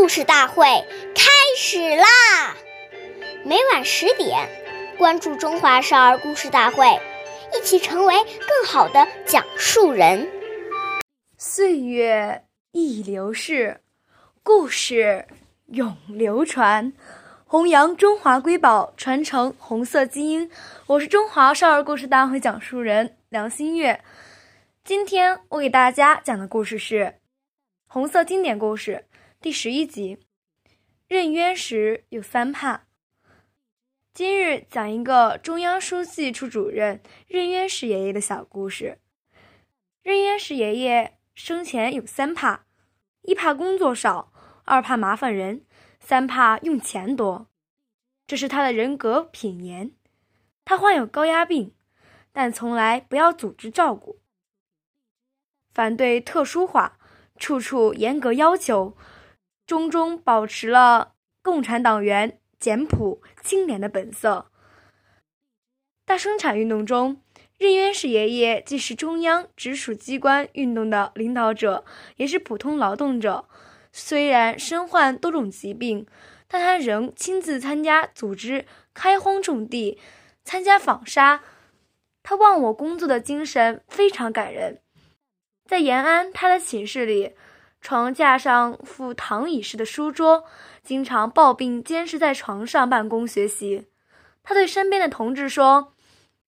[0.00, 0.64] 故事大会
[1.14, 2.56] 开始啦！
[3.44, 4.48] 每晚十点，
[4.96, 6.86] 关注《中华少儿故事大会》，
[7.54, 10.26] 一起成为更好的讲述人。
[11.36, 13.82] 岁月易流逝，
[14.42, 15.26] 故事
[15.66, 16.94] 永流传，
[17.44, 20.50] 弘扬中华瑰宝，传承红色基因。
[20.86, 24.02] 我是中华少儿故事大会讲述人梁新月。
[24.82, 27.04] 今天我给大家讲的故事是
[27.86, 29.04] 《红色经典故事》
[29.42, 30.18] 第十一集。
[31.08, 32.84] 任冤时有三怕。
[34.12, 38.98] 今日讲一个中央书记处主任任渊时爷爷的小故事。
[40.02, 42.66] 任渊时爷爷生前有三怕：
[43.22, 44.30] 一怕工作少，
[44.64, 45.64] 二怕麻烦人，
[46.00, 47.46] 三怕用钱多。
[48.26, 49.92] 这是他的人格品言。
[50.66, 51.74] 他患有高压病，
[52.30, 54.20] 但从来不要组织照顾。
[55.72, 56.98] 反对特殊化，
[57.38, 58.94] 处处严格要求，
[59.70, 61.12] 中中保持了
[61.44, 64.50] 共产党员简朴清廉的本色。
[66.04, 67.22] 大生产运动中，
[67.56, 71.84] 任渊时爷爷既是中央直属机关运动的领导者，
[72.16, 73.44] 也是普通劳动者。
[73.92, 76.04] 虽然身患多种疾病，
[76.48, 80.00] 但他仍亲自参加组织开荒种地，
[80.42, 81.44] 参加纺纱。
[82.24, 84.80] 他忘我工作的精神非常感人。
[85.64, 87.34] 在延安，他的寝室里，
[87.80, 90.44] 床架上附躺椅式的书桌，
[90.82, 93.88] 经常抱病坚持在床上办公学习。
[94.42, 95.94] 他对身边的同志说：“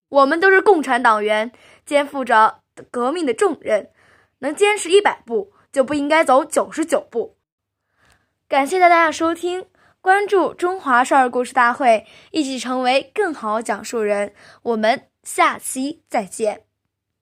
[0.09, 1.53] 我们都是共产党员，
[1.87, 3.91] 肩负着革命的重任，
[4.41, 7.37] 能坚持一百步，就不应该走九十九步。”
[8.49, 9.67] 感谢大家的收听，
[10.03, 14.35] 关注中华少儿故事大会，一起成为更好讲述人。
[14.63, 16.72] 我们下期再见。